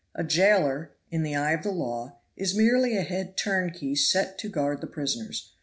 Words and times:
A 0.15 0.23
jailer, 0.23 0.93
in 1.11 1.21
the 1.21 1.35
eye 1.35 1.51
of 1.51 1.61
the 1.61 1.69
law, 1.69 2.21
is 2.35 2.55
merely 2.55 2.97
a 2.97 3.03
head 3.03 3.37
turnkey 3.37 3.93
set 3.93 4.39
to 4.39 4.49
guard 4.49 4.81
the 4.81 4.87
prisoners. 4.87 5.53